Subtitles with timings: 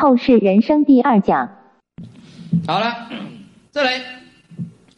[0.00, 1.46] 透视人生第二讲。
[2.66, 3.06] 好了，
[3.70, 4.02] 再来，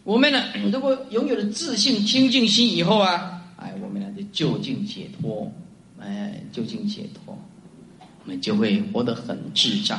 [0.04, 0.40] 我们呢，
[0.70, 5.50] 如果拥有了自信清净心以后啊，哎，我们呢就就近解脱，
[5.98, 7.36] 哎，就近解脱，
[7.98, 9.96] 我们就会活得很自在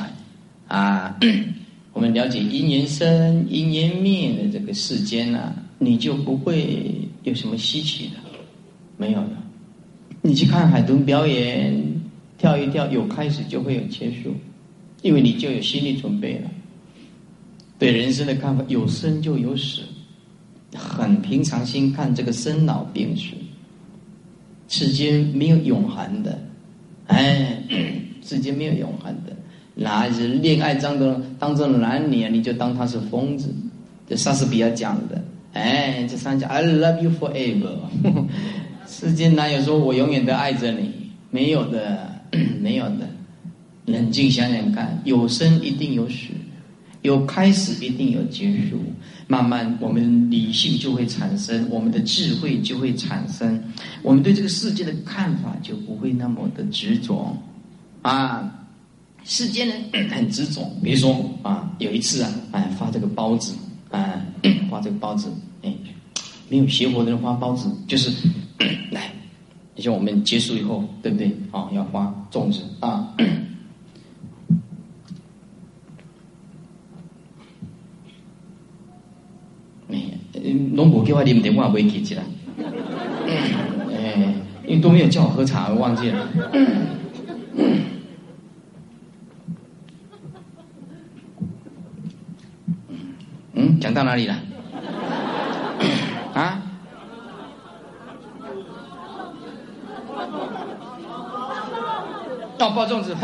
[0.68, 1.14] 啊。
[1.92, 8.14] 我们了解因缘生、因缘灭的这个世间呢，你就不会有什么稀奇的，
[8.96, 9.36] 没有的。
[10.22, 12.00] 你去看海豚表演，
[12.38, 14.34] 跳一跳，有开始就会有结束，
[15.04, 16.50] 因为你就有心理准备了。
[17.78, 19.82] 对人生的看法，有生就有死，
[20.74, 23.34] 很平常心看这个生老病死，
[24.66, 26.38] 世间没有永恒的，
[27.08, 27.62] 哎，
[28.22, 29.36] 世间没有永恒的。
[29.74, 32.30] 哪是恋爱当中当中男女啊？
[32.30, 33.54] 你就当他是疯子，
[34.08, 35.22] 这莎士比亚讲的。
[35.52, 37.76] 哎，这三讲 I love you forever。
[38.88, 40.90] 世间哪有说我永远都爱着你？
[41.30, 42.10] 没有的，
[42.60, 43.06] 没有的。
[43.86, 46.28] 冷静想想看，有生一定有死，
[47.02, 48.80] 有开始一定有结束。
[49.26, 53.62] 慢慢我们理性就会产生，我们的智慧就会产生，
[54.02, 57.36] 我们对这个世界的看法就不会那么的执着
[58.02, 58.50] 啊。
[59.24, 59.74] 世间呢
[60.12, 63.54] 很执着，比如说啊，有一次啊，哎发这个包子，
[63.90, 64.20] 啊
[64.70, 65.74] 发这个包子，哎，
[66.50, 68.10] 没有邪火的人发包子，就是
[68.92, 69.10] 来，
[69.74, 71.34] 你像我们结束以后，对不对？
[71.50, 73.14] 啊，要发粽子啊，
[80.44, 82.22] 哎，龙婆给我点电话，我也袂记起来，
[83.90, 84.34] 哎，
[84.66, 86.28] 因为都没有叫我喝茶，我忘记了。
[93.54, 94.36] 嗯讲到哪里了？
[96.34, 96.60] 啊？
[102.58, 103.16] 到包粽子，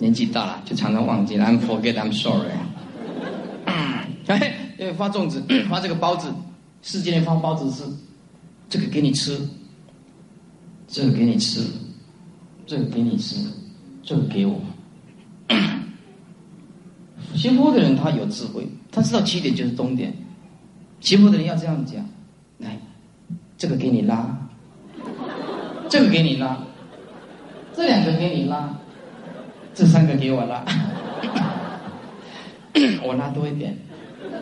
[0.00, 1.44] 年纪大了，就常常忘记了。
[1.44, 2.50] I'm forget, I'm sorry。
[4.28, 6.32] 哎，因为发粽子， 发这个包子，
[6.82, 7.82] 世界里发包子是
[8.68, 9.40] 这个给你吃，
[10.86, 11.60] 这个给你吃，
[12.66, 13.36] 这个给你吃，
[14.02, 14.60] 这个给我。
[17.34, 20.14] 学佛的人他有智慧，他知道起点就是终点。
[21.00, 22.04] 学佛的人要这样讲：
[22.58, 22.78] 来，
[23.56, 24.38] 这个给你拉，
[25.88, 26.58] 这个给你拉，
[27.74, 28.77] 这两个给你拉，
[29.78, 30.64] 这三个给我拉，
[33.06, 33.76] 我拉多一点。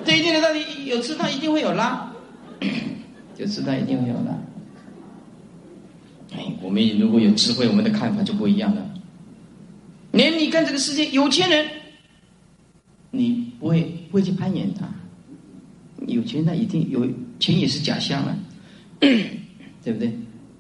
[0.03, 2.11] 这一定的道理有吃，他一定会有拉，
[3.37, 4.35] 有吃他一定会有拉。
[6.35, 8.83] 哎，我们如果有智慧，我们的看法就不一样了。
[10.13, 11.67] 连你看这个世界，有钱人。
[13.11, 14.89] 你不会不会去攀岩他，
[16.07, 17.07] 有钱他一定有
[17.39, 18.35] 钱也是假象啊，
[19.01, 20.11] 对不对？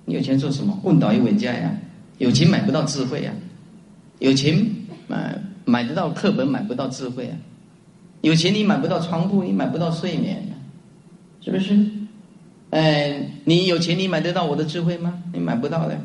[0.04, 0.78] 你有钱做什么？
[0.82, 1.74] 问导一问家呀，
[2.18, 3.32] 有钱买不到智慧呀，
[4.18, 4.66] 有钱
[5.06, 7.36] 买买得到课本，买不到智慧啊，
[8.22, 10.54] 有钱你买不到床铺，你买不到睡眠呀，
[11.40, 11.78] 是不是？
[12.70, 15.22] 哎，你有钱你买得到我的智慧吗？
[15.32, 16.00] 你买不到的，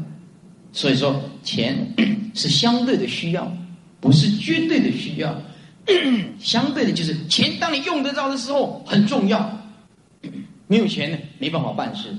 [0.72, 1.75] 所以说钱
[2.35, 3.51] 是相对的需要，
[3.99, 5.41] 不是绝对的需要。
[6.39, 9.57] 相对的，就是钱，当你用得着的时候很重要。
[10.67, 12.16] 没有钱呢，没办法办事。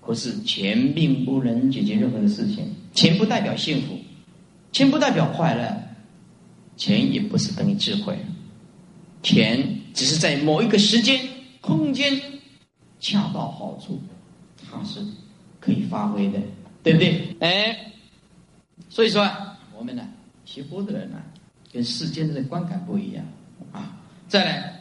[0.00, 3.98] 可是钱并不能解决任何的事情，钱不代表幸福，
[4.78, 5.76] 钱不代表快乐，
[6.76, 8.16] 钱也不是等于智慧。
[9.24, 11.18] 钱只是在某一个时间、
[11.60, 12.16] 空间
[13.00, 14.00] 恰到好处，
[14.70, 15.00] 它是
[15.58, 16.38] 可以发挥的，
[16.84, 17.36] 对不对？
[17.40, 17.92] 哎，
[18.88, 19.28] 所以说
[19.76, 20.08] 我们呢，
[20.44, 21.20] 学佛的人呢。
[21.72, 23.24] 跟世间的观感不一样
[23.72, 23.98] 啊！
[24.28, 24.80] 再来，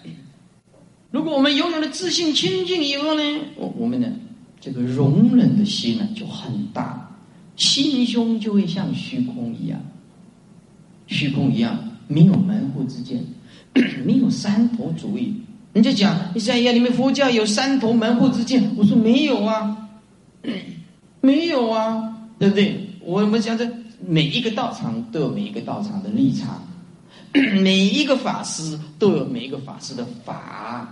[1.09, 3.23] 如果我们拥有了自信清净以后呢，
[3.55, 4.09] 我我们的
[4.61, 7.06] 这个容忍的心呢就很大，
[7.57, 9.77] 心胸就会像虚空一样，
[11.07, 13.21] 虚空一样没有门户之见，
[14.05, 15.33] 没有三头主义。
[15.73, 18.63] 人家讲，你想呀，你们佛教有三头门户之见？
[18.77, 19.89] 我说没有啊，
[21.19, 22.79] 没有啊，对不对？
[23.01, 23.69] 我们讲这
[23.99, 26.63] 每一个道场都有每一个道场的立场。
[27.61, 30.87] 每一个法师都有每一个法师的法，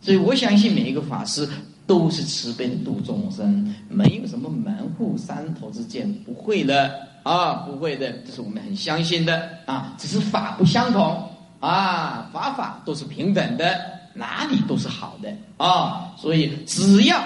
[0.00, 1.46] 所以我相信每一个法师
[1.90, 6.88] 都是慈悲度众生，没有什么门户三头之见，不会的
[7.24, 11.20] 啊，不会的，这是我们很相信的啊，只是法不相同
[11.58, 13.76] 啊，法法都是平等的，
[14.14, 17.20] 哪里都是好的啊，所以只要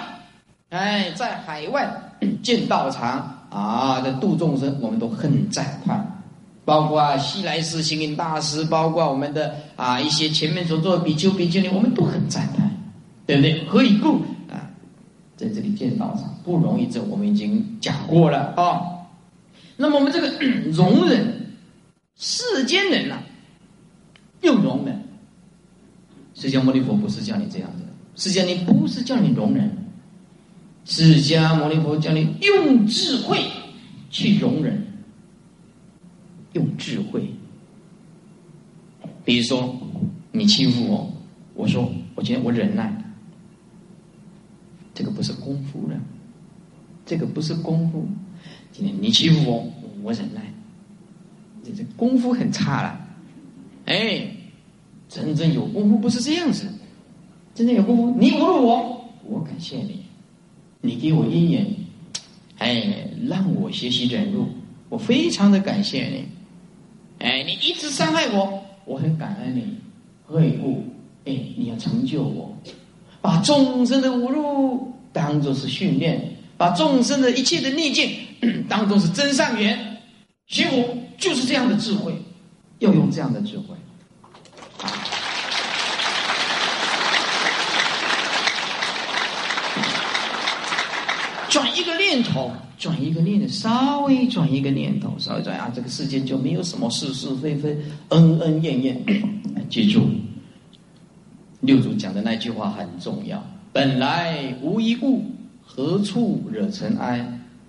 [0.69, 1.87] 哎在海外
[2.41, 6.11] 建道场啊，在度众生，我们都很赞叹。
[6.65, 12.67] 包括西来寺行云大师，包括我们的啊一些前面所做的比丘、比丘尼，我们都很赞叹，
[13.27, 13.63] 对不对？
[13.67, 14.19] 何以故？
[15.35, 18.81] 在这里见道场不容易，这我们已经讲过了啊。
[19.77, 20.31] 那么我们这个
[20.71, 21.51] 容忍
[22.15, 23.17] 世间人呐，
[24.41, 25.01] 又容忍。
[26.33, 27.83] 释迦牟尼佛不是叫你这样子，
[28.15, 29.69] 释迦你不是叫你容忍，
[30.85, 33.39] 释迦牟尼佛叫你用智慧
[34.09, 34.85] 去容忍，
[36.53, 37.29] 用智慧。
[39.23, 39.75] 比如说
[40.31, 41.13] 你欺负我，
[41.53, 43.04] 我说我今天我忍耐，
[44.95, 45.95] 这个不是功夫了，
[47.05, 48.07] 这个不是功夫。
[48.71, 49.71] 今天你欺负我，
[50.01, 50.41] 我忍耐，
[51.63, 53.07] 这这功夫很差了，
[53.85, 54.31] 哎。
[55.07, 56.65] 真正有功夫不是这样子，
[57.53, 60.03] 真正有功夫，你侮辱我，我感谢你，
[60.81, 61.67] 你给我姻缘，
[62.57, 64.47] 哎，让我学习忍辱，
[64.89, 66.25] 我非常的感谢你，
[67.19, 69.77] 哎，你一直伤害我，我很感恩你，
[70.25, 70.83] 何以故？
[71.25, 72.57] 哎，你要成就我，
[73.25, 78.15] 把众生的侮辱当做是训练，把众生的一切的逆境
[78.69, 79.97] 当做是真善缘，
[80.45, 82.13] 学佛就是这样的智慧，
[82.77, 83.73] 要用这样的智慧。
[91.49, 97.75] 转一个念头，转一个念头，稍微转一个念头，稍微转啊，这个世界就没有什么是是非非、
[98.09, 99.03] 恩恩怨怨。
[99.67, 100.07] 记住，
[101.65, 105.25] 六祖讲的那句话很重要：本来无一物，
[105.63, 107.25] 何处惹尘埃？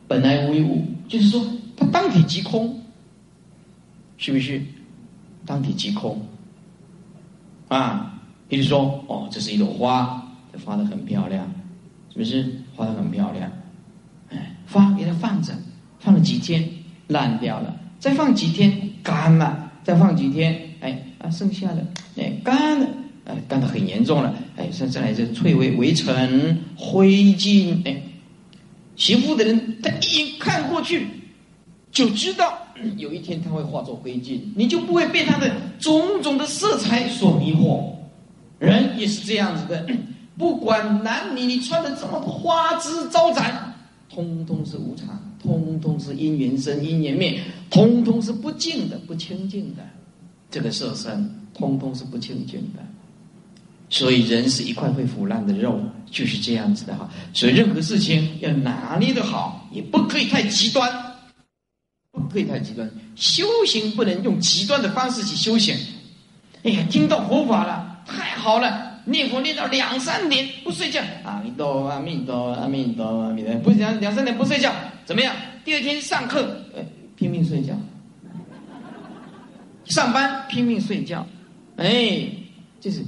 [0.06, 1.44] 本来无一物，就是说，
[1.76, 2.80] 它当体即空，
[4.18, 4.62] 是不是？
[5.44, 6.20] 当体即空。
[7.68, 11.44] 啊，比如说，哦，这是一朵花，这花的很漂亮，
[12.12, 12.52] 是不是？
[12.76, 13.50] 花的很漂亮。
[14.30, 15.52] 哎花给它放着，
[15.98, 16.68] 放了几天
[17.08, 21.84] 烂掉了，再放几天干了，再放几天，哎啊，剩下的
[22.16, 22.88] 哎干了，
[23.26, 28.02] 哎干得很严重了，哎剩下来就翠微微尘灰烬，哎，
[28.96, 31.06] 媳妇的人他一眼看过去
[31.90, 32.58] 就知道
[32.96, 37.92] 有一天他会化作灰烬，你就不会被他的种种的色彩所迷惑。
[38.58, 39.86] 人也是这样子的，
[40.38, 43.74] 不管男女，你穿的这么花枝招展。
[44.08, 47.38] 通通是无常，通通是因缘生因缘灭，
[47.68, 49.82] 通通是不净的、不清净的。
[50.50, 52.82] 这个色身，通通是不清净的。
[53.88, 55.80] 所以人是一块会腐烂的肉，
[56.10, 57.08] 就是这样子的哈。
[57.32, 60.90] 所以任何事情要拿捏的好，也不可以太极端，
[62.10, 62.90] 不可以太极端。
[63.14, 65.76] 修行不能用极端的方式去修行。
[66.64, 68.94] 哎呀，听到佛法了，太好了。
[69.08, 74.74] 念佛念到两三点不睡觉，阿弥陀阿弥陀阿弥陀阿弥陀，不是讲两三点不睡觉
[75.04, 75.32] 怎么样？
[75.64, 76.84] 第二天上课，哎，
[77.14, 77.74] 拼命睡觉；
[79.84, 81.24] 上班拼命睡觉，
[81.76, 82.28] 哎，
[82.80, 83.00] 就是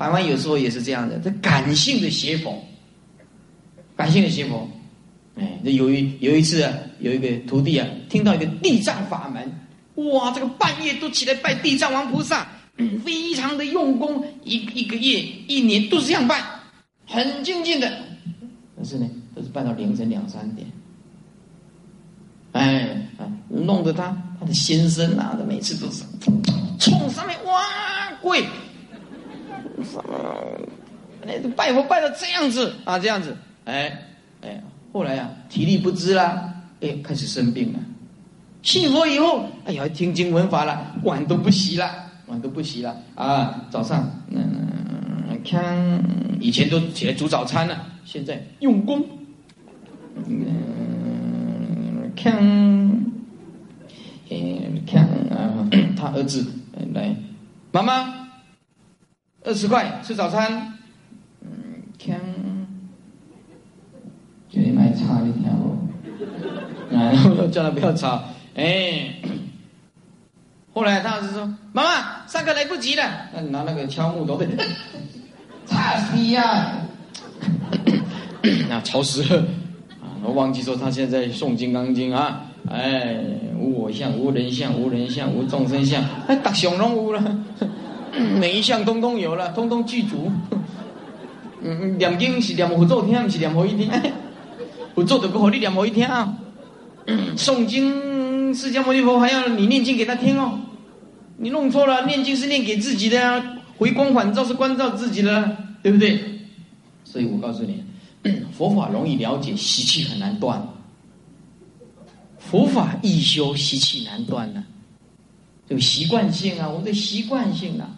[0.00, 2.58] 台湾有时候也是这样的，这感性的邪佛，
[3.94, 4.66] 感性的邪佛，
[5.36, 12.48] 哎，这有一有一次啊，有一个徒弟啊，听到一个地藏法门，哇，这个半夜都起来拜地藏王菩萨。
[13.04, 16.42] 非常的用功，一一个月、一年都是这样办，
[17.04, 17.92] 很静静的。
[18.74, 20.66] 但是呢，都是办到凌晨两三点。
[22.52, 23.06] 哎，
[23.50, 26.02] 弄得他他的先生啊，他每次都是
[26.78, 27.62] 冲上面哇
[28.22, 28.42] 跪，
[29.84, 31.50] 什么？
[31.56, 33.92] 拜佛拜到这样子啊，这样子，哎
[34.42, 34.62] 哎，
[34.92, 37.78] 后来啊，体力不支啦，哎，开始生病了。
[38.62, 41.90] 信佛以后，哎呀，听经闻法了，碗都不洗了。
[42.26, 43.66] 碗都不洗了啊！
[43.70, 44.40] 早上嗯，
[45.44, 46.00] 看
[46.38, 49.04] 以前都起来煮早餐了，现在用功。
[50.28, 52.32] 嗯，看，
[54.86, 55.02] 看
[55.36, 56.46] 啊，他儿子
[56.94, 57.16] 来，
[57.72, 58.19] 妈妈，
[59.44, 60.72] 二十块吃早餐。
[61.42, 61.48] 嗯，
[61.98, 62.18] 看，
[64.50, 65.76] 叫你买茶你听不？
[66.94, 68.22] 然 后叫他不要吵，
[68.54, 69.14] 哎。
[70.72, 73.02] 后来他儿子说：“妈妈，上课来不及了。”
[73.34, 74.46] 那你拿那个敲木头 的，
[75.66, 76.72] 吵死呀！
[78.68, 79.40] 那吵死了
[80.00, 80.14] 啊！
[80.22, 83.18] 我忘记说他现在诵《金刚经》啊，哎，
[83.58, 87.20] 无我相、无人相、无人相、无众生相，哎，大雄龙无了，
[88.38, 90.30] 每一项通通有了，通通具足。
[91.62, 93.90] 嗯， 念经是念佛做听，不是念佛一听。
[94.94, 96.36] 佛做的不好，你念佛一听啊。
[97.36, 100.60] 诵经，释迦牟尼佛还要你念经给他听哦。
[101.36, 106.20] 你弄错了，念经是念给自己的呀，回光返照是关照自己的，对不对？
[107.04, 107.82] 所以我告诉你，
[108.56, 110.66] 佛法容易了解，习气很难断。
[112.38, 114.64] 佛法易修，习气难断呢。
[115.68, 117.88] 这个习惯性啊，我们的习惯性啊，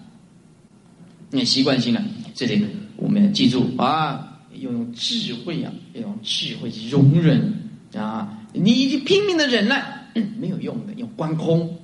[1.35, 2.63] 那习惯性啊，这里
[2.97, 7.53] 我们要记住啊，要用智慧啊，要用智慧去容忍
[7.97, 8.39] 啊。
[8.53, 11.75] 你已经拼命的忍耐，没有用的，用观空，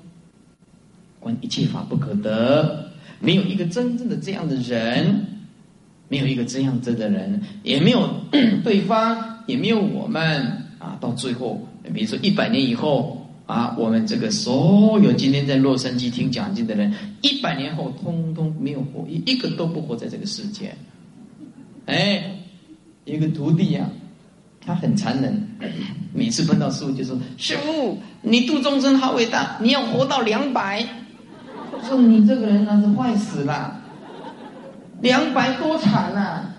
[1.18, 2.90] 观一切法不可得，
[3.20, 5.24] 没有一个真正的这样的人，
[6.08, 8.06] 没有一个这样子的人，也没有
[8.62, 10.46] 对方，也没有我们
[10.78, 10.98] 啊。
[11.00, 20.76] 到最后，比如说一百年以后啊，我们这个所有今天在洛杉矶听讲经的人，一百年后通通没有活，一一个都不活在这个世界。
[21.86, 22.30] 哎，
[23.04, 23.88] 一个徒弟呀。
[24.60, 25.48] 他很残忍，
[26.12, 30.86] 每次碰到师傅就说：“师傅，你度众生好伟大，你要活到两百。”
[31.72, 33.80] 我说：“你这个人那是坏死了，
[35.00, 36.54] 两百多惨啊！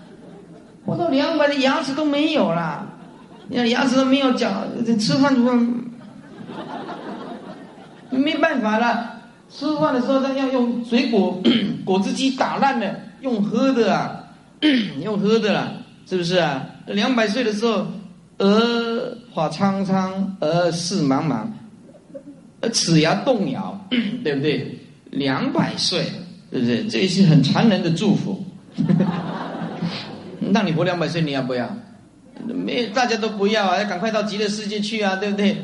[0.84, 2.84] 活到两百的牙齿都没有了，
[3.46, 4.52] 你看牙齿都没有，讲
[4.98, 5.79] 吃饭怎么？
[8.10, 11.40] 没办法了，吃饭的时候他要用水果
[11.84, 14.24] 果汁机打烂了，用喝的啊，
[15.02, 15.72] 用喝的了，
[16.08, 16.66] 是不是啊？
[16.86, 17.86] 两百岁的时候。”
[18.42, 21.46] 额花苍苍，而视茫茫，
[22.72, 23.78] 齿牙动摇，
[24.24, 24.78] 对不对？
[25.10, 26.06] 两百岁，
[26.50, 26.86] 对不对？
[26.86, 28.42] 这是很残忍的祝福。
[30.54, 31.68] 让你活两百岁，你要不要？
[32.46, 33.76] 没，大家都不要啊！
[33.78, 35.58] 要赶快到极乐世界去啊，对不对？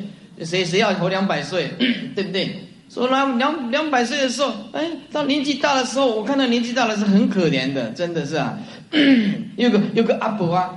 [0.45, 1.71] 谁谁要活两百岁，
[2.15, 2.63] 对不对？
[2.89, 8.57] 说那两两百岁的时候，哎，到年纪大的时候，我看到年纪大的是很可怜的，真的是啊。
[9.57, 10.71] 有个有个阿伯啊，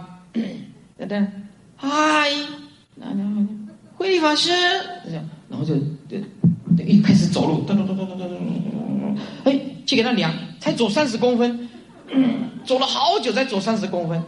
[0.98, 1.32] 等等，
[1.76, 2.32] 嗨，
[3.96, 4.52] 慧法师，
[5.50, 5.76] 然后就
[6.08, 6.18] 就
[6.84, 11.70] 一开始走路，咚咚咚咚咚咚咚，哎，去给他量，才走三十公分，
[12.66, 14.20] 走了好久才走三十公分，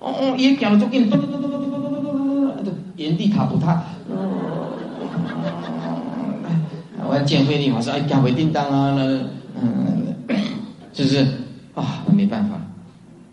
[0.00, 1.69] 哦哦，眼了都给你咚咚咚咚咚咚。
[3.00, 3.82] 原地踏步踏，
[7.08, 9.02] 我要见慧律法师，哎，讲回叮当啊，那
[9.58, 10.14] 嗯，
[10.92, 11.26] 是不是
[11.74, 12.60] 啊，没办法，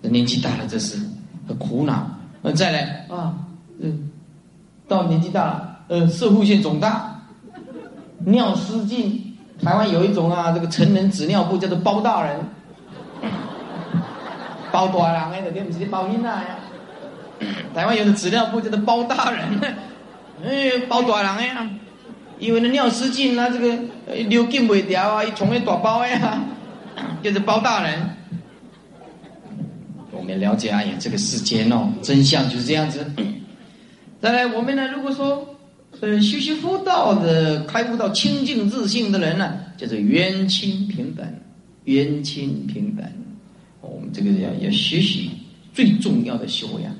[0.01, 0.97] 这年纪大了，这是
[1.45, 2.07] 很苦恼。
[2.43, 3.33] 呃，再来啊，
[3.81, 4.09] 嗯，
[4.87, 7.19] 到年纪大了，呃，射护腺肿大，
[8.19, 9.21] 尿失禁。
[9.61, 12.39] 台湾有一种啊，这个成人纸尿布叫做包大人，
[14.71, 16.55] 包大人哎，这不是包婴儿呀。
[17.73, 19.43] 台湾有的纸尿布叫做包大人，
[20.43, 21.69] 哎，包大人哎，
[22.39, 23.77] 因为那尿失禁啊，这个
[24.25, 26.43] 流进不掉啊，一从那大包呀，
[27.23, 27.99] 就是包大人。
[30.11, 33.05] 我们了解哎呀，这个世间哦，真相就是这样子。
[34.19, 35.55] 再来，我们呢，如果说
[36.01, 41.25] 呃修习佛道的、开悟到清净自信的人呢，叫做冤亲平等，
[41.83, 43.05] 冤亲平等。
[43.79, 45.29] 我们这个要要学习
[45.71, 46.91] 最重要的修养。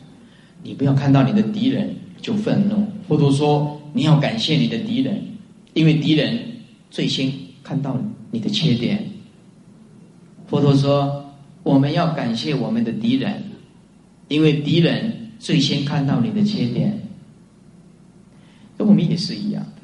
[0.64, 5.22] 你不要看到你的敌人就愤怒，佛陀说你要感谢你的敌人，
[5.74, 6.38] 因为敌人
[6.92, 7.32] 最先
[7.64, 7.98] 看到
[8.32, 9.04] 你的缺点。
[10.48, 11.24] 佛陀说。
[11.64, 13.44] 我们要感谢我们的敌人，
[14.30, 16.98] 因为敌人最先看到你的缺点。
[18.78, 19.82] 那我们也是一样的，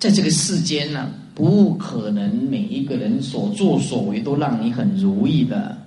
[0.00, 5.78] 在这个世间呢，不可能每一个人所作所为都让你很如意的，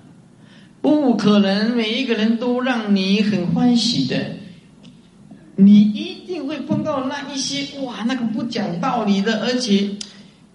[0.82, 4.18] 不可能每一个人都让你很欢喜的。
[5.56, 9.90] 你一定会碰到那一些哇，那个不讲道理的，而且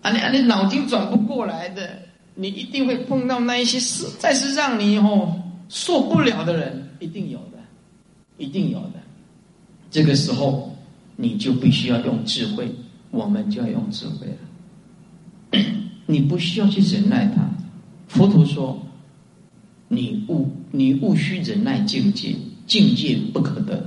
[0.02, 2.02] 啊，你啊，你脑筋转不过来的。
[2.38, 5.40] 你一定会碰到那一些实在是让你哦
[5.70, 7.58] 受不了的人，一定有的，
[8.36, 9.00] 一定有的。
[9.90, 10.76] 这个时候，
[11.16, 12.70] 你就必须要用智慧，
[13.10, 15.62] 我们就要用智慧了。
[16.04, 17.42] 你不需要去忍耐他。
[18.06, 18.78] 佛陀说
[19.88, 22.34] ：“你勿你勿需忍耐境界，
[22.66, 23.84] 境界不可得。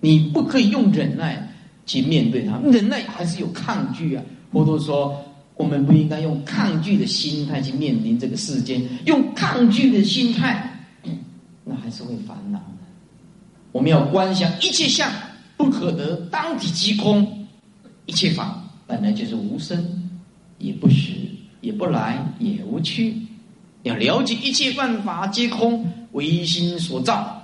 [0.00, 1.52] 你不可以用忍耐
[1.84, 4.22] 去面对他，忍耐还是有抗拒啊。”
[4.52, 5.22] 佛陀说。
[5.58, 10.70] 我们不应该用抗拒的心态去面临这个世间，用抗拒的心态，
[11.64, 12.84] 那还是会烦恼的。
[13.72, 15.10] 我们要观想一切相
[15.56, 17.46] 不可得，当体即空，
[18.04, 19.82] 一切法本来就是无生，
[20.58, 21.12] 也不实，
[21.62, 23.14] 也不来，也无去。
[23.86, 27.40] 要了解一切万法皆空，唯心所造。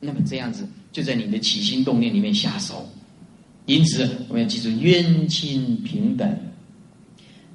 [0.00, 2.88] 那么这样子，就在你的起心动念里面下手。
[3.66, 6.38] 因此，我们要记住冤亲平等。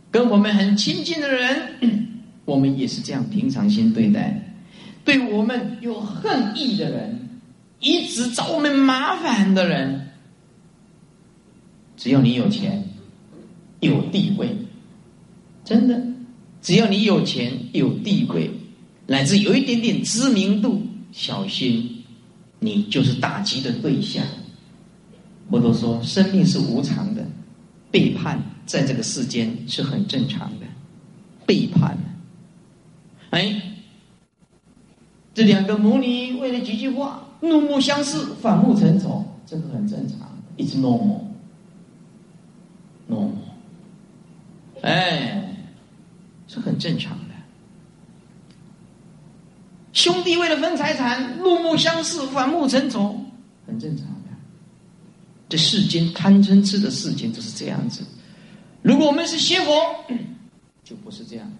[0.10, 2.08] 跟我们很亲近的人，
[2.46, 4.32] 我们也是这样平常心对待；
[5.04, 7.20] 对我们有恨意的人，
[7.82, 10.08] 一直找我们麻烦的人，
[11.98, 12.82] 只要你有钱、
[13.82, 14.56] 有地位，
[15.66, 16.02] 真的，
[16.66, 18.50] 只要你有钱、有地位，
[19.06, 20.82] 乃至有一点点知名度，
[21.12, 22.04] 小心，
[22.58, 24.26] 你就是打击的对象。
[25.52, 27.24] 我都说，生命是无常的，
[27.92, 28.42] 背叛。
[28.66, 30.66] 在这个世间是很正常的，
[31.46, 31.96] 背叛。
[33.30, 33.62] 哎，
[35.36, 40.28] 这两个母女为了几句话怒目相视，反目成仇，这个很正常的。
[40.58, 41.30] ，it's normal，normal，
[44.82, 45.55] 哎，
[46.56, 47.36] 是很正常的。
[49.92, 53.20] 兄弟为了分财产，怒目相视，反目成仇，
[53.68, 54.30] 很正常的。
[55.50, 58.04] 这世间贪嗔痴的事情就是这样子。
[58.82, 59.74] 如果我们是邪佛，
[60.84, 61.52] 就不是这样，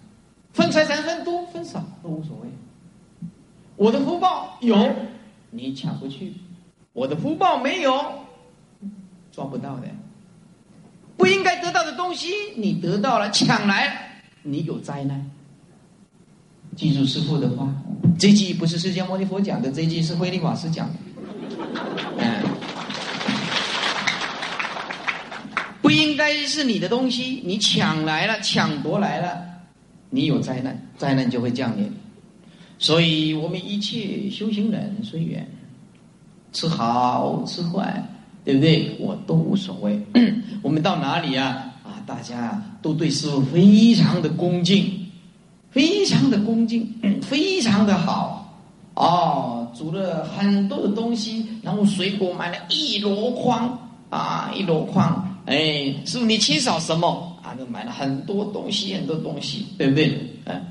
[0.52, 2.48] 分财产分多分少都无所谓。
[3.76, 4.94] 我的福报有，
[5.50, 6.32] 你抢不去；
[6.94, 7.92] 我的福报没有，
[9.30, 9.88] 抓不到的。
[11.16, 14.05] 不应该得到的东西，你得到了，抢来，
[14.46, 15.30] 你有灾难。
[16.76, 17.74] 记住师父的话，
[18.18, 20.94] 这句不是释迦牟尼佛讲的，这句是慧利法师讲的。
[22.18, 22.42] 嗯，
[25.80, 29.42] 不应该是你的东西，你抢来了，抢夺来了，
[30.10, 31.90] 你有灾难，灾难就会降临。
[32.78, 35.48] 所以我们一切修行人随缘，
[36.52, 38.06] 吃好吃坏，
[38.44, 38.96] 对不对？
[39.00, 39.98] 我都无所谓。
[40.62, 41.72] 我们到哪里啊？
[42.06, 44.88] 大家都对师傅非常的恭敬，
[45.70, 46.88] 非常的恭敬，
[47.20, 48.42] 非常的好。
[48.94, 55.38] 哦，煮了很多的东西，然后水果买了一箩筐啊，一箩筐。
[55.44, 57.54] 哎，师傅你缺少什么啊？
[57.58, 60.18] 就买了很多东西，很多东西，对不对？
[60.44, 60.62] 哎，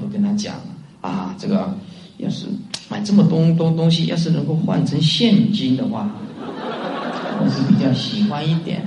[0.00, 0.54] 我跟他讲。
[1.02, 1.76] 啊，这个
[2.16, 2.46] 要是
[2.88, 6.08] 买这么多东东西，要是能够换成现金的话，
[6.40, 8.82] 我是比较喜欢一点。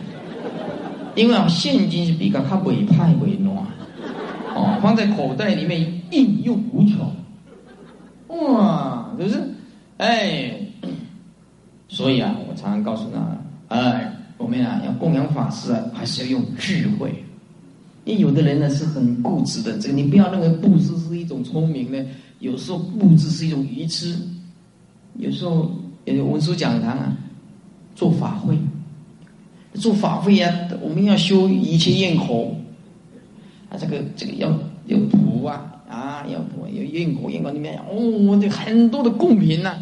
[1.17, 3.57] 因为啊，现金是比较它委派为暖，
[4.55, 7.11] 哦，放在口袋里面应用无穷，
[8.53, 9.41] 哇，就是，
[9.97, 10.53] 哎，
[11.87, 17.23] 所以啊，我常常告诉他，哎，我们啊要供养法师啊，还是要用智慧。
[18.05, 22.05] 因为有的人呢是很固执的，这个你不要认为布施是一种聪明呢，
[22.39, 24.15] 有时候布施是一种愚痴。
[25.15, 25.69] 有时候，
[26.05, 27.17] 文殊讲堂啊，
[27.95, 28.55] 做法会，
[29.79, 32.55] 做法会啊，我们要修一切咽口，
[33.69, 34.49] 啊，这个这个要
[34.85, 39.77] 要补啊，啊，要补，要咽口，咽口里面哦，这很多的贡品呐，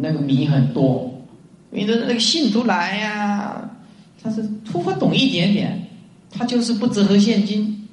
[0.00, 1.12] 那个米很多，
[1.72, 3.70] 因为那个信徒来呀，
[4.22, 5.84] 他是突不懂一点点。
[6.30, 7.88] 他就是不折合现金，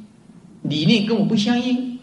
[0.63, 1.97] 理念跟我不相应，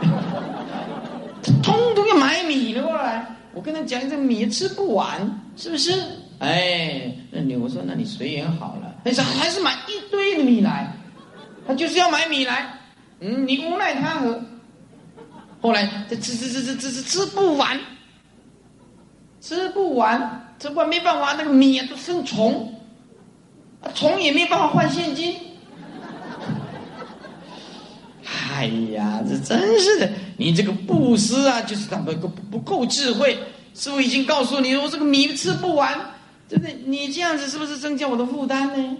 [1.42, 3.26] 他通通要买米了过来。
[3.52, 5.20] 我跟他讲，这米吃不完，
[5.56, 5.92] 是不是？
[6.38, 8.94] 哎，那你我说，那你随缘好了。
[9.04, 10.90] 但是还是买一堆的米来，
[11.66, 12.72] 他就是要买米来。
[13.20, 14.40] 嗯，你无奈他何？
[15.60, 17.78] 后来这吃吃吃吃吃吃吃不完，
[19.40, 22.74] 吃不完，吃不完没办法，那个米啊都生虫，
[23.94, 25.36] 虫也没办法换现金。
[28.60, 30.12] 哎呀，这真是的！
[30.36, 33.38] 你这个布施啊，就是他们不不够智慧。
[33.74, 35.98] 师傅已经告诉你，我这个米吃不完，
[36.46, 38.96] 对不对，你这样子是不是增加我的负担呢？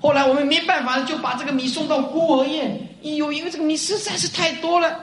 [0.00, 2.88] 后来我们没办法，就把这个米送到孤儿院。
[3.04, 4.98] 哎呦，因为这个米实在是太多了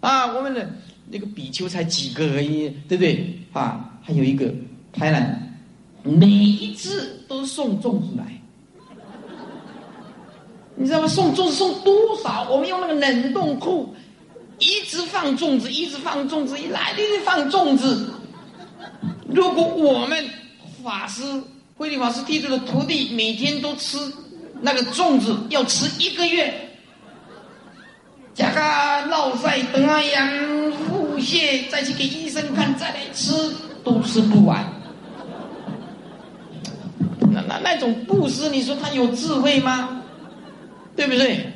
[0.00, 0.32] 啊！
[0.32, 0.66] 我们的
[1.10, 3.38] 那个比丘才几个而已，对不对？
[3.52, 4.50] 啊，还有一个
[4.92, 5.58] 台南，
[6.04, 8.37] 每一次都送粽子来。
[10.80, 11.08] 你知道吗？
[11.08, 12.46] 送粽子送多少？
[12.48, 13.92] 我们用那个冷冻库，
[14.60, 18.14] 一直放粽子，一直放粽子，一来就放粽子。
[19.26, 20.24] 如果我们
[20.84, 21.22] 法师
[21.76, 23.98] 慧律法师弟子的徒弟每天都吃
[24.60, 26.54] 那个粽子，要吃一个月，
[28.32, 33.32] 加个落晒等啊养腹泻，再去给医生看，再来吃
[33.82, 34.64] 都吃不完。
[37.32, 39.97] 那那那种布施，你说他有智慧吗？
[40.98, 41.46] 对不对？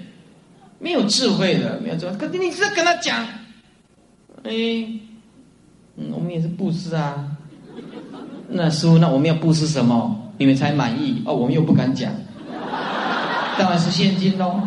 [0.79, 2.17] 没有智慧的，没有智慧。
[2.17, 3.27] 可是你是跟他讲，
[4.45, 4.53] 哎，
[5.97, 7.27] 嗯，我们也是布施啊。
[8.49, 10.33] 那师傅，那我们要布施什么？
[10.39, 11.21] 你们才满意？
[11.27, 12.13] 哦，我们又不敢讲，
[13.59, 14.61] 当然是现金喽。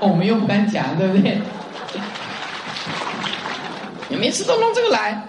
[0.00, 1.38] 哦，我们又不敢讲，对不对？
[4.08, 5.22] 你每次都弄这个来，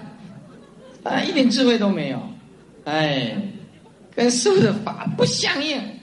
[1.03, 2.21] 啊，一点智慧都没有，
[2.85, 3.35] 哎，
[4.15, 5.98] 跟师傅的法不相应。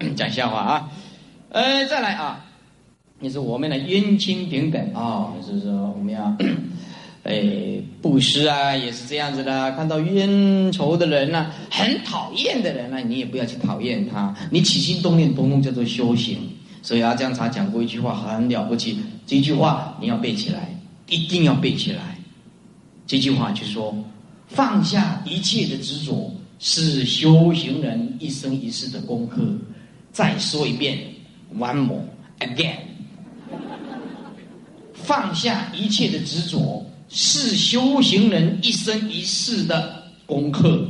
[0.16, 0.90] 讲笑话啊，
[1.50, 2.42] 呃，再来啊，
[3.18, 6.34] 你说我们的冤亲平等啊，就是说我们要，
[7.24, 9.70] 哎，布施啊，也是这样子的。
[9.72, 16.38] 看到冤仇的人呢，很讨厌的人呢，你也不要去讨厌他，你起心动念，通通叫做修行。
[16.82, 20.74] 所以阿江茶讲过一句话，很了不起，这句话你要背起来，
[21.10, 22.16] 一定要背起来。
[23.06, 23.94] 这句话就说，
[24.48, 29.42] 放下一切的执着，是修行人一生一世的功课。
[30.12, 30.98] 再说一遍
[31.56, 32.04] ，one more
[32.40, 32.76] again。
[34.94, 40.86] 放下一切的执着，是修行人一生一世的功课。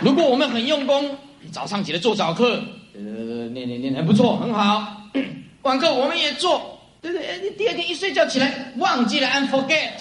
[0.00, 1.16] 如果我们很用功，
[1.50, 2.62] 早上起来做早课，
[2.94, 5.10] 呃，念念念还不错，很好。
[5.62, 7.40] 晚课我们也做，对不对？
[7.42, 9.92] 你第二天一睡觉起来忘记了，and forget，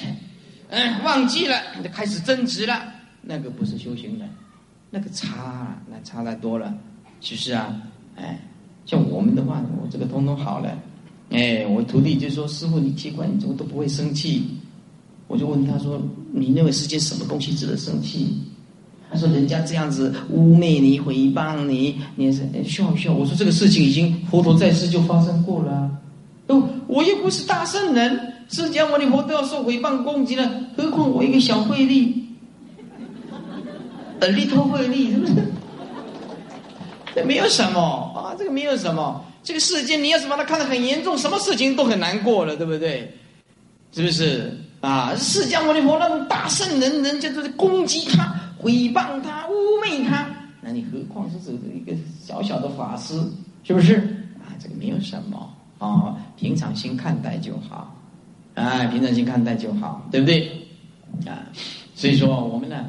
[0.69, 2.93] 嗯，忘记了，就开始争执了。
[3.21, 4.29] 那个不是修行人，
[4.95, 6.73] 那个差，那差太多了。
[7.19, 7.75] 是不是啊，
[8.15, 8.39] 哎，
[8.85, 10.69] 像我们的话，我这个通通好了。
[11.31, 14.43] 哎，我徒弟就说：“师傅，你奇怪，你怎么都不会生气？”
[15.27, 18.41] 我就问他说：“你认为世间什么东西值得生气？”
[19.11, 25.91] 他说：“人家这样子污蔑你、诽谤你，你是笑一笑。”我说：“这个事情已经佛陀在世就发生过了。
[26.47, 32.23] 哦，我又不是大圣人，释迦牟尼佛都要受诽谤攻击了，何况我一个小慧力
[34.19, 35.33] ，a little 慧力，是不是？
[37.15, 37.79] 这 没有什么
[38.15, 43.15] 啊，这个没有什么。”这个世界，你要是把它看得很严重，什么事情都很难过了，对不对？
[43.91, 45.13] 是不是啊？
[45.15, 49.53] 释迦牟尼佛那种大圣人，人家都在攻击他、诽谤他、污
[49.85, 50.27] 蔑他，
[50.61, 53.13] 那你何况是这一个小小的法师，
[53.63, 53.95] 是不是？
[54.43, 55.47] 啊，这个没有什么
[55.77, 57.95] 啊，平常心看待就好，
[58.55, 60.49] 啊，平常心看待就好，对不对？
[61.27, 61.45] 啊，
[61.93, 62.83] 所以说我们呢，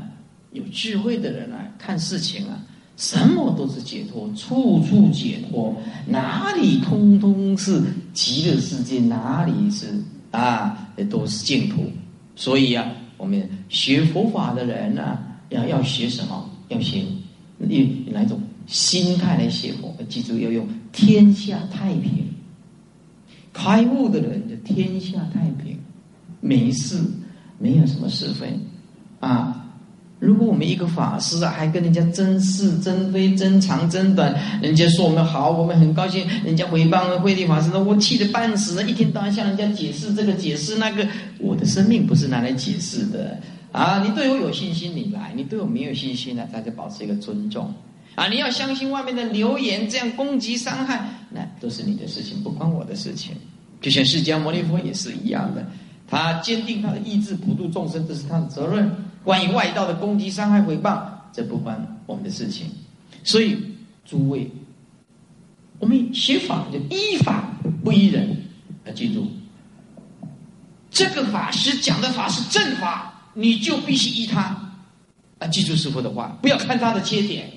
[0.56, 2.58] 有智慧的人啊，看事情啊。
[2.96, 7.82] 什么都是解脱，处处解脱，哪里通通是
[8.14, 11.84] 极乐世界，哪里是啊，都是净土。
[12.36, 15.18] 所以啊，我们学佛法的人呢，
[15.50, 16.50] 要要学什么？
[16.68, 17.02] 要学
[17.58, 19.94] 用哪种心态来学佛？
[20.08, 22.24] 记住要用天下太平。
[23.52, 25.78] 开悟的人就天下太平，
[26.40, 26.98] 没事，
[27.58, 28.58] 没有什么是非
[29.20, 29.65] 啊。
[30.26, 41.06] 如果我们一个法师啊，还跟人家争是争非、争长争短，人家说我们好，我们很高兴；人家诽谤慧地法师，我气得半死，一天到晚向人家解释这个、解释那个。
[41.38, 43.38] 我的生命不是拿来解释的
[43.70, 44.02] 啊！
[44.02, 47.72] 你对我有信心，你来；你对我没有信心呢，大家保持一个尊重
[48.16, 48.26] 啊！
[48.26, 53.32] 你要相信外面的流言，这样攻击、伤害，那都是你的事情，不关我的事情。
[53.80, 55.64] 就像释迦牟尼佛也是一样的，
[56.08, 58.90] 他坚定他的意志，普度众生，这是他的责任。
[59.26, 62.70] 关于外道的攻击、伤害、诽谤，这不关我们的事情。
[63.24, 63.60] 所以，
[64.04, 64.48] 诸位，
[65.80, 67.50] 我们学法就依法
[67.82, 68.44] 不依人。
[68.84, 69.26] 要记住，
[70.92, 74.42] 这个法师讲的法是正法，你就必须依他。
[75.40, 77.50] 啊，记住师傅的话，不要看他的缺点。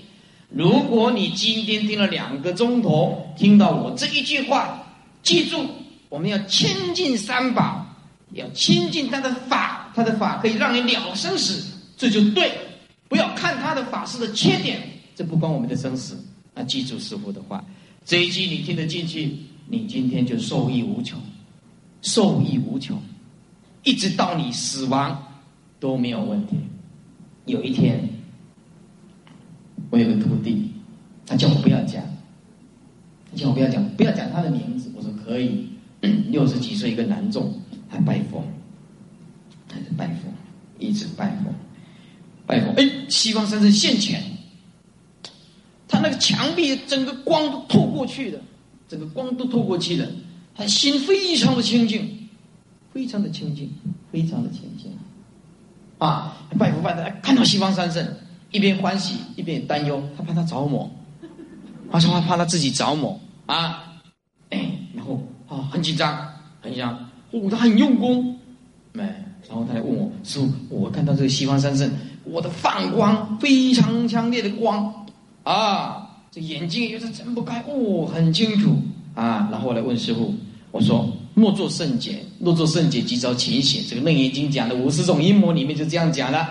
[0.49, 4.81] 如果你今天听了两个钟头，听到我这一句话，
[5.21, 5.67] 记住，
[6.09, 7.85] 我们要亲近三宝，
[8.31, 9.78] 要亲近他的法。
[9.93, 12.51] 他的法可以让你了生死，这就对。
[13.07, 14.81] 不要看他的法师的缺点，
[15.15, 16.17] 这不关我们的生死。
[16.53, 17.63] 啊，记住师傅的话，
[18.05, 19.35] 这一句你听得进去，
[19.67, 21.19] 你今天就受益无穷，
[22.01, 23.01] 受益无穷，
[23.83, 25.21] 一直到你死亡
[25.79, 26.55] 都没有问题。
[27.45, 28.07] 有一天，
[29.89, 30.71] 我有个徒弟，
[31.25, 32.03] 他叫我不要讲，
[33.31, 34.91] 他叫我不要讲，不要讲他的名字。
[34.95, 35.67] 我说可以。
[36.29, 37.53] 六十几岁一个男众，
[37.89, 38.41] 还拜佛。
[39.69, 40.29] 开始拜佛，
[40.79, 41.53] 一直拜佛，
[42.45, 42.73] 拜佛。
[42.75, 44.21] 哎，西方三圣现前，
[45.87, 48.41] 他那个墙壁整个光都透过去的，
[48.87, 50.11] 整个光都透过去的，
[50.55, 52.27] 他心非常的清净，
[52.91, 53.71] 非常的清净，
[54.11, 54.91] 非常的清净。
[55.99, 58.05] 啊，拜佛拜的，看到西方三圣，
[58.51, 60.89] 一边欢喜一边担忧，他怕他着魔，
[61.91, 63.93] 他说他怕他自己着魔啊，
[64.93, 66.27] 然后啊很紧张，
[66.61, 68.39] 很紧张，哦，他很用功，
[68.93, 69.03] 没。
[69.49, 71.91] 然后他来问我师傅，我看到这个西方三圣，
[72.23, 74.93] 我的放光非常强烈的光，
[75.41, 78.77] 啊，这眼睛又是睁不开，哦，很清楚
[79.15, 79.49] 啊。
[79.51, 80.31] 然后我来问师傅，
[80.69, 83.81] 我说莫作圣解，若作圣解即遭情血。
[83.89, 86.47] 这个楞严经讲的五十种阴谋里面就这样讲的。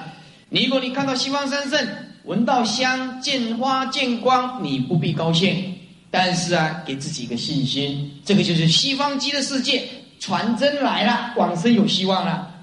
[0.50, 1.78] 如果你看到西方三圣，
[2.24, 5.72] 闻到香，见花，见光，你不必高兴，
[6.10, 12.56] 但是啊，给自己一个信心，这个就是西方极乐世界传真来了，往生有希望了。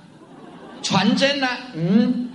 [0.86, 1.48] 传真呢？
[1.74, 2.30] 嗯，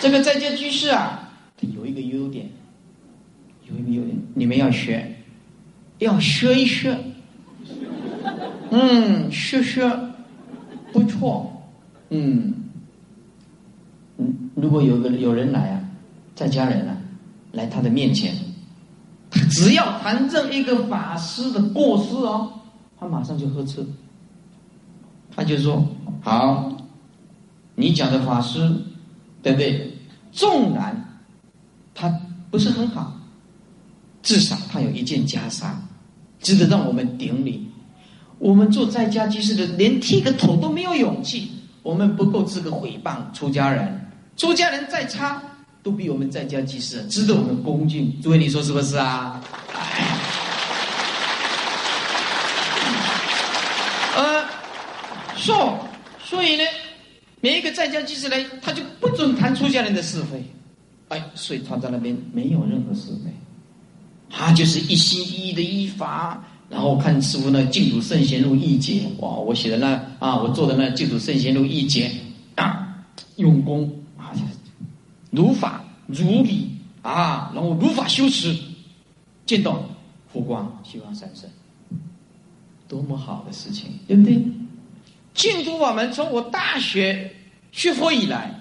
[0.00, 1.28] 这个在家居士啊，
[1.60, 2.48] 他有一个优点，
[3.68, 5.16] 有一个优点，你们要学，
[5.98, 6.96] 要学一学，
[8.70, 9.84] 嗯，学学，
[10.92, 11.60] 不错，
[12.10, 12.54] 嗯，
[14.18, 15.80] 嗯，如果有个有人来啊，
[16.36, 16.96] 在家人啊，
[17.50, 18.45] 来他的面前。
[19.50, 22.50] 只要谈这一个法师的过失哦，
[22.98, 23.84] 他马上就呵斥，
[25.34, 25.86] 他就说
[26.22, 26.72] ：“好，
[27.74, 28.58] 你讲的法师，
[29.42, 29.92] 对不对？
[30.32, 31.20] 纵然
[31.94, 32.08] 他
[32.50, 33.18] 不是很好，
[34.22, 35.70] 至少他有一件袈裟，
[36.40, 37.66] 值得让我们顶礼。
[38.38, 41.50] 我们做在家居士的，连剃个头都没有勇气，
[41.82, 43.98] 我们不够资格诽谤出家人。
[44.36, 45.42] 出家人再差，
[45.86, 48.12] 都比我们在家居士值得我们恭敬。
[48.20, 49.40] 诸位，你说是不是啊？
[54.16, 54.44] 呃，
[55.36, 55.78] 说，
[56.24, 56.64] 所以呢，
[57.40, 60.44] 每一个在家居士呢，他就不准谈出家人的是非。
[61.06, 63.30] 哎，所以他在那边没有任何是非，
[64.28, 66.42] 他就是一心一意的依法。
[66.68, 72.10] 然后看师傅那《净土圣贤录一节》，哇，我写的那啊，我做的那《净土圣贤录一节》，
[72.60, 72.88] 啊，
[73.36, 73.88] 用功，
[75.30, 76.70] 如法如理
[77.02, 78.56] 啊，然后如法修持，
[79.44, 79.82] 见到
[80.32, 81.48] 佛光，西方三圣，
[82.88, 84.42] 多么好的事情，对不对？
[85.34, 87.30] 净土法门从我大学
[87.70, 88.54] 学佛以来，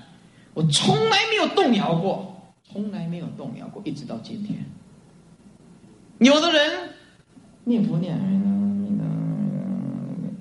[0.54, 4.58] 我从来没有动摇过，从来没有动摇过，一直到今天。
[6.20, 6.90] 有的人。
[7.68, 8.16] 念佛念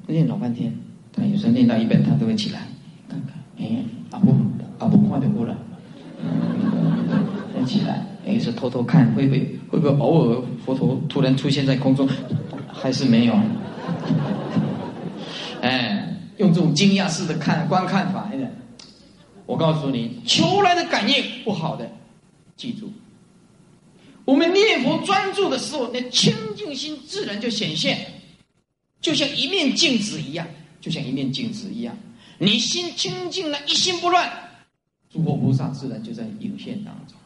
[0.07, 0.71] 念老半天，
[1.11, 2.61] 他有时候念到一半，他都会起来
[3.09, 4.37] 看看，哎，阿不
[4.79, 5.64] 阿不看就过了，再起
[8.45, 12.09] 是，偷偷看，会不会会不会偶尔佛陀突然出现在空中，
[12.71, 13.35] 还是没有？
[15.63, 18.31] 哎，用这种惊讶式的看观看法，
[19.47, 21.91] 我告诉你，求来的感应不好的，
[22.57, 22.93] 记住。
[24.27, 27.99] 我们念佛专注的时候，那清净心自然就显现，
[29.01, 30.47] 就像一面镜子一样，
[30.81, 31.97] 就像一面镜子一样。
[32.39, 34.31] 你心清净了，一心不乱，
[35.11, 37.17] 诸佛菩萨自然就在影现当中，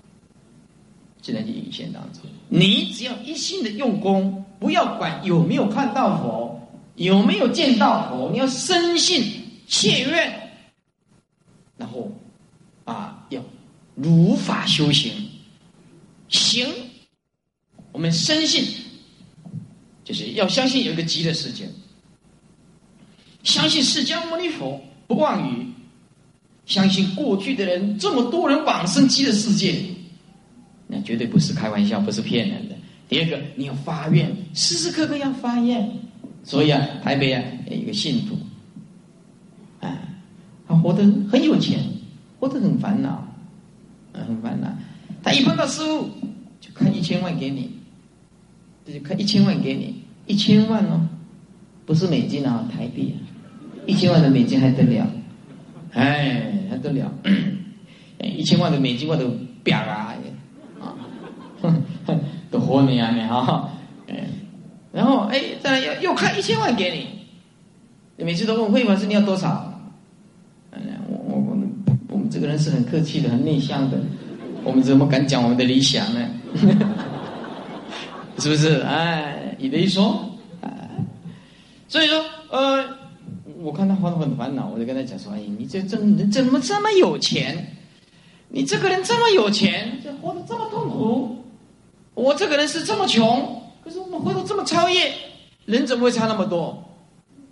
[1.29, 2.23] 自然就影现当中。
[2.49, 6.59] 你只要一心的用功，不要管有没有看到佛，
[6.95, 9.23] 有没有见到佛，你要深信
[9.67, 10.51] 切愿，
[11.77, 12.11] 然后
[12.85, 13.45] 啊，要
[13.95, 15.13] 如法修行，
[16.31, 16.67] 行。
[17.93, 18.65] 我们深信，
[20.03, 21.69] 就是要相信有一个极乐世界，
[23.43, 25.67] 相信释迦牟尼佛不妄语，
[26.65, 29.85] 相信过去的人这么多人往生极乐世界，
[30.89, 32.75] 那绝对不是开玩笑，不是骗人的。
[33.09, 35.89] 第二个，你要发愿，时时刻刻要发愿。
[36.43, 38.37] 所以啊，台北啊，有一个信徒，
[39.81, 39.99] 啊，
[40.67, 41.79] 他活得很有钱，
[42.41, 43.27] 活得很烦恼，
[44.13, 44.69] 很烦恼。
[45.23, 46.09] 他一碰到师傅，
[46.61, 47.71] 就开一千万给你。
[48.87, 51.07] 这就开一千万给你，一千万哦，
[51.85, 53.15] 不是美金啊，台币，
[53.87, 55.07] 一千万的美金还得了？
[55.93, 57.13] 哎，还得了？
[58.23, 59.31] 一千万的美金我都
[59.63, 60.15] 表，啊，
[62.51, 63.71] 都活你啊你啊，
[64.09, 64.27] 哎，
[64.93, 67.07] 然后哎，再来又又开一千万给你，
[68.17, 69.81] 你每次都问慧法师你要多少？
[70.71, 71.71] 哎，我我我们
[72.09, 73.99] 我们这个人是很客气的，很内向的，
[74.65, 76.29] 我们怎么敢讲我们的理想呢？
[78.39, 78.81] 是不是？
[78.83, 80.31] 哎，你的一说，
[80.63, 80.71] 哎，
[81.89, 82.85] 所以说，呃，
[83.61, 87.75] 我看他活得很烦恼，我就跟他讲说：“哎，你这这人怎么这么有钱？
[88.51, 90.88] 你这个人这么有钱，就活得这么痛。
[92.19, 95.13] 我这个人是这么穷，可是我们回头这么超越，
[95.67, 96.85] 人怎么会差那么多？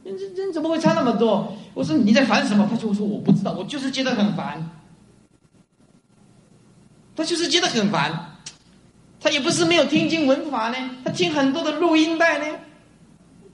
[0.02, 1.57] 人人怎么会差那么多？
[1.72, 2.66] 我说你在烦什么？
[2.68, 4.68] 他就说我不知道，我就是觉得很烦。
[7.14, 8.33] 他就是觉得很烦。”
[9.18, 12.59] 他也不是没有听经闻法呢，他听很多的录音带呢，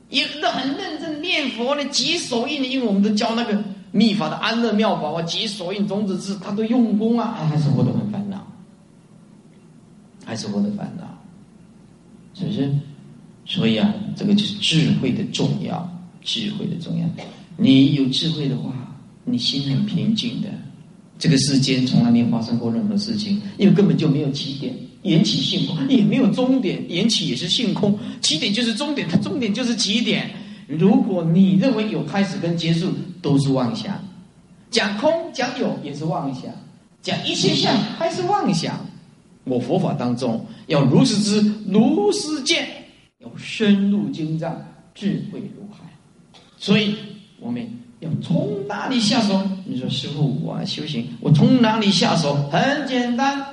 [0.09, 3.57] 也都很认真念佛呢，解手印呢，因为我们都教那个
[3.91, 8.32] 秘法的安乐妙法啊，解手印种子字，他都用功啊，还是活得很烦，
[10.33, 11.05] 还是我的烦恼，
[12.33, 12.73] 是不是？
[13.45, 15.87] 所以啊，这个就是智慧的重要，
[16.23, 17.07] 智慧的重要。
[17.59, 18.73] 你有智慧的话，
[19.27, 20.49] 你心很平静的。
[21.19, 24.75] 这个世间从来没有发生过任何事情，因为根本就没有起点。
[25.03, 26.83] 缘起性空，也没有终点。
[26.89, 30.31] 缘起也是性空，起点就是终点，它终点就是起点。
[30.67, 32.91] 如果你认为有开始跟结束，
[33.21, 34.03] 都是妄想。
[34.71, 36.45] 讲空讲有也是妄想，
[37.03, 38.81] 讲一切相还是妄想。
[39.45, 42.67] 我佛法当中要如实知，如实见，
[43.19, 44.57] 要深入经藏，
[44.95, 45.85] 智慧如海。
[46.57, 46.95] 所以
[47.41, 47.67] 我们
[48.01, 49.43] 要从哪里下手？
[49.65, 52.35] 你说师傅，我修行，我从哪里下手？
[52.51, 53.45] 很简单。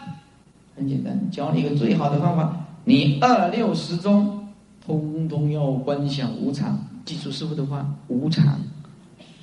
[0.76, 4.48] 很简单，教你一个最好的方法，你二六十中，
[4.86, 6.88] 通通要观想无常。
[7.04, 8.58] 记住师傅的话，无常。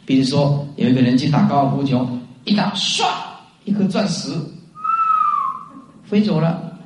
[0.07, 2.09] 比如说，有一个人去打高尔夫球，
[2.45, 3.05] 一打，唰，
[3.65, 4.31] 一颗钻石
[6.07, 6.79] 飞走了，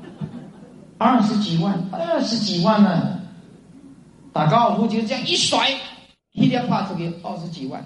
[0.98, 3.20] 二十几万，二十几万呢。
[4.32, 5.68] 打高尔夫球这样一甩，
[6.32, 7.84] 一两帕子给二十几万。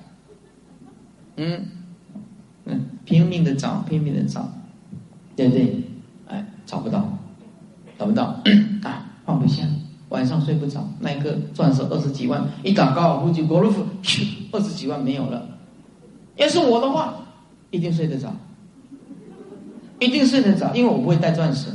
[1.37, 1.66] 嗯，
[2.66, 4.47] 嗯，拼命的找，拼命的找，
[5.35, 5.83] 对不对？
[6.29, 7.09] 哎找不到，
[7.99, 8.40] 找不到
[8.83, 9.07] 啊！
[9.25, 9.62] 放不下，
[10.11, 10.87] 晚上睡不着。
[11.01, 13.85] 那一个钻石二十几万，一打高尔夫球，格鲁夫，
[14.53, 15.49] 二十几万没有了。
[16.37, 17.14] 要是我的话，
[17.70, 18.31] 一定睡得着，
[19.98, 21.68] 一定睡得着，因为我不会戴钻石。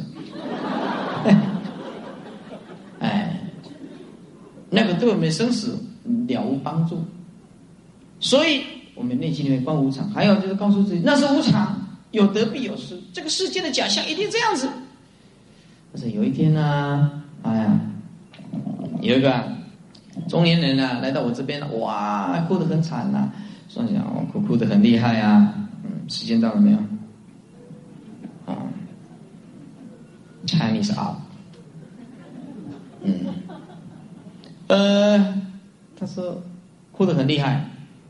[2.99, 3.39] 哎，
[4.69, 5.77] 那个对我们生死
[6.27, 7.03] 了无帮助。
[8.19, 8.61] 所以，
[8.95, 11.79] 我们内心里面观无常，还有就是告诉自己，那是无常，
[12.11, 14.67] 有得必有失，这个世界的假象一定这样子。
[15.93, 17.09] 但是有一天呢，
[17.43, 17.79] 哎呀，
[19.01, 19.43] 有一个
[20.27, 23.31] 中年人呢来到我这边了，哇，哭得很惨呐，
[23.69, 25.53] 说讲我哭哭得很厉害啊，
[25.83, 26.77] 嗯，时间到了没有？
[30.49, 31.15] ，Chinese up，
[33.03, 33.13] 嗯，
[34.67, 35.41] 呃，
[35.97, 36.41] 他说
[36.91, 37.65] 哭得很厉害。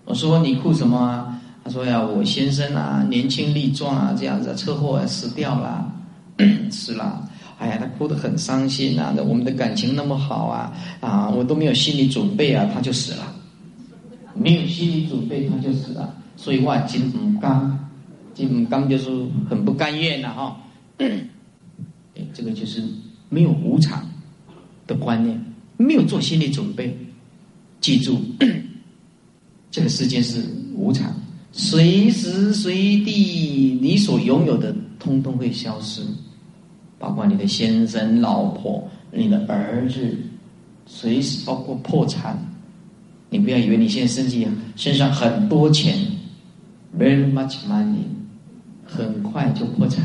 [0.06, 1.40] 我说你哭什么啊？
[1.64, 5.92] 他说呀，我先生啊，年轻力壮啊，这样子车祸死掉了，
[6.72, 7.28] 死了。
[7.60, 9.14] 哎呀，他哭得很伤心啊！
[9.16, 10.72] 那我们的感情那么好啊，
[11.02, 13.36] 啊，我都没有心理准备啊，他就死了。
[14.34, 16.16] 没有心理准备，他就死了。
[16.38, 17.78] 所以话，金唔甘，
[18.34, 19.10] 金唔甘就是
[19.50, 20.58] 很不甘愿呐，哈。
[22.34, 22.84] 这个就是
[23.30, 24.08] 没有无常
[24.88, 25.44] 的观念，
[25.78, 26.98] 没有做心理准备。
[27.82, 28.20] 记住。
[29.72, 31.14] 这个世界是无常，
[31.52, 36.02] 随时随地你所拥有的通通会消失，
[36.98, 40.18] 包括你的先生、老婆、你的儿子，
[40.88, 42.36] 随时包括破产。
[43.30, 45.96] 你不要以为你现在身体身上很多钱
[46.98, 48.02] ，very much money，
[48.84, 50.04] 很快就破产。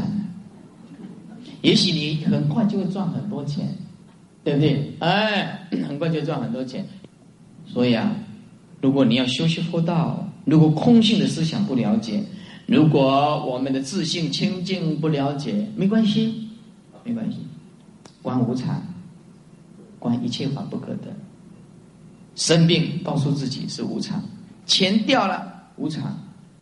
[1.64, 3.66] 也许你很快就会赚很多钱，
[4.44, 4.92] 对不对？
[5.00, 6.86] 哎， 很快就赚很多钱。
[7.66, 8.14] 所以啊。
[8.80, 12.22] 如果你要修习佛道，如果空性的思想不了解，
[12.66, 16.50] 如果我们的自信清净不了解，没关系，
[17.02, 17.38] 没关系。
[18.20, 18.82] 观无常，
[19.98, 21.16] 观一切法不可得。
[22.36, 24.22] 生病告诉自己是无常，
[24.66, 26.14] 钱掉了无常，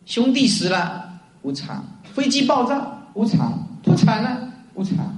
[0.05, 5.17] 兄弟死了无常，飞机爆炸无常，破产了无常，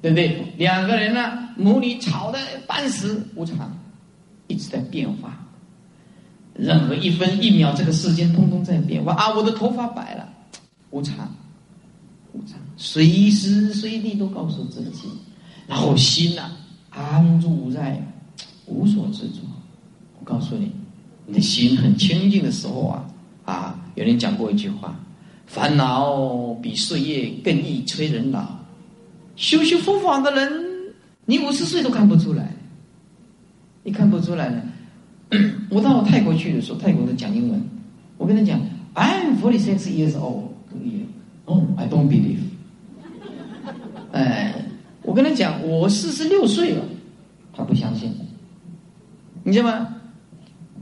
[0.00, 0.52] 对不对？
[0.56, 3.76] 两个人呢，母女吵得半死无常，
[4.46, 5.38] 一直在变化。
[6.54, 9.32] 任何一分一秒，这个世间通通在变化啊！
[9.34, 10.28] 我的头发白了，
[10.90, 11.34] 无常，
[12.32, 15.08] 无常，随时随地都告诉自己，
[15.66, 16.52] 然后心呐
[16.90, 17.98] 安住在
[18.66, 19.40] 无所执着。
[20.20, 20.70] 我告诉你，
[21.26, 23.06] 你的心很清净的时候啊
[23.46, 23.80] 啊！
[23.94, 24.94] 有人讲过一句话：
[25.46, 28.61] 烦恼比岁月更易催人老。
[29.42, 30.52] 修修佛法的人，
[31.26, 32.48] 你五十岁都看不出来，
[33.82, 34.62] 你看不出来呢。
[35.68, 37.60] 我到泰国去的时候，泰国的讲英文，
[38.18, 38.60] 我跟他讲
[38.94, 40.52] ，I'm forty six years old。
[41.46, 42.38] 哦，I don't believe。
[44.12, 44.54] 哎，
[45.02, 46.84] 我跟他讲，我四十六岁了，
[47.52, 48.14] 他不相信。
[49.42, 49.88] 你知道吗？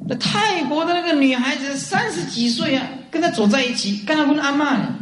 [0.07, 4.94] 那泰国的那个女孩子三十几岁啊，跟他走在一起，跟他问阿妈呢，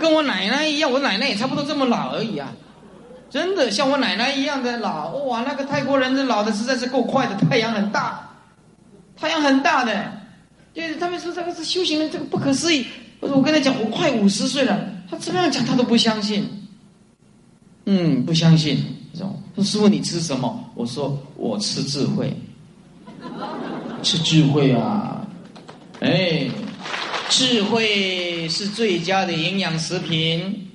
[0.00, 2.50] 跟我奶奶一样，我奶奶也差不多这么老而已啊。
[3.28, 8.28] 真的像我奶奶一样的老，哇，那个泰国人这老的实在是够快的，太阳很大。
[9.16, 10.10] 太阳很大的，
[10.72, 12.86] 就是他们说这个是修行人，这个不可思议。
[13.20, 16.48] 我说我跟他讲，我快五十岁了，他怎么样讲他都不相信。
[17.84, 18.82] 嗯，不相信。
[19.12, 20.64] 说师傅你吃什么？
[20.74, 22.34] 我说我吃智慧，
[24.02, 25.26] 吃智慧啊！
[26.00, 26.48] 哎，
[27.30, 30.68] 智慧是最佳的营养食品，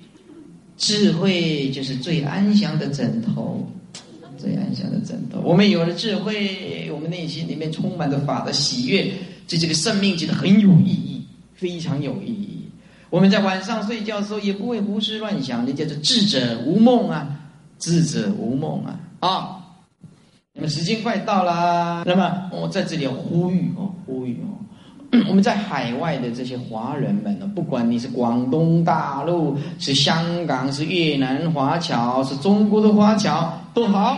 [0.77, 3.69] 智慧就是最安详的枕头。
[4.37, 5.41] 最安详的枕头。
[5.41, 9.11] 我们有了智慧，我们内心里面充满着法的喜悦，
[9.45, 12.69] 这这个生命觉得很有意义，非常有意义。
[13.09, 17.37] 我们在晚上睡觉的时候也不会胡思乱想，那叫做智者无梦啊，
[17.79, 19.61] 智者无梦啊啊！
[20.53, 24.55] 那么时间快到了，那么我在这里呼吁哦，呼吁哦。
[25.27, 34.17] 我们在海外的这些华人们呢，不管你是广东大陆、是香港、是越南华侨、是中国的华侨都好，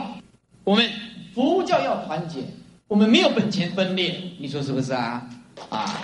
[0.63, 0.89] 我们
[1.33, 2.39] 佛教要团结，
[2.87, 5.23] 我们没有本钱分裂，你说是不是啊？
[5.69, 6.01] 啊！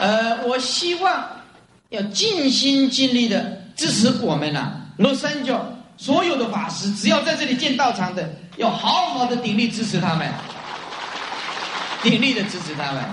[0.00, 1.24] 呃，我希望
[1.90, 5.64] 要尽心尽力的支持我们呐，罗三教。
[6.00, 8.26] 所有的法师，只要在这里建道场的，
[8.56, 10.32] 要好好的鼎力支持他们，
[12.02, 13.04] 鼎力的支持他们。